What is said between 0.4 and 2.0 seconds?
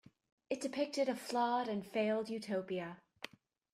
It depicted a flawed and